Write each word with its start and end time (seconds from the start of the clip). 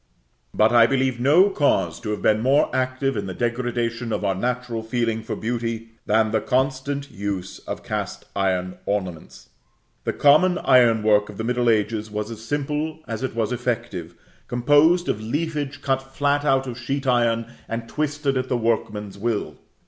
But 0.51 0.71
I 0.71 0.87
believe 0.87 1.19
no 1.19 1.51
cause 1.51 1.99
to 1.99 2.09
have 2.09 2.23
been 2.23 2.41
more 2.41 2.71
active 2.75 3.15
in 3.15 3.27
the 3.27 3.35
degradation 3.35 4.11
of 4.11 4.25
our 4.25 4.33
natural 4.33 4.81
feeling 4.81 5.21
for 5.21 5.35
beauty, 5.35 5.89
than 6.07 6.31
the 6.31 6.41
constant 6.41 7.11
use 7.11 7.59
of 7.67 7.83
cast 7.83 8.25
iron 8.35 8.79
ornaments. 8.87 9.49
The 10.03 10.13
common 10.13 10.57
iron 10.57 11.03
work 11.03 11.29
of 11.29 11.37
the 11.37 11.43
middle 11.43 11.69
ages 11.69 12.09
was 12.09 12.31
as 12.31 12.43
simple 12.43 13.01
as 13.07 13.21
it 13.21 13.35
was 13.35 13.51
effective, 13.51 14.15
composed 14.47 15.07
of 15.07 15.21
leafage 15.21 15.83
cut 15.83 16.01
flat 16.01 16.43
out 16.43 16.65
of 16.65 16.79
sheet 16.79 17.05
iron, 17.05 17.51
and 17.69 17.87
twisted 17.87 18.37
at 18.37 18.49
the 18.49 18.57
workman's 18.57 19.19
will. 19.19 19.55